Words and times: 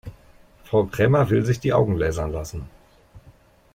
Frau 0.63 0.85
Krämer 0.87 1.29
will 1.29 1.45
sich 1.45 1.59
die 1.59 1.73
Augen 1.73 1.95
lasern 1.95 2.31
lassen. 2.31 2.67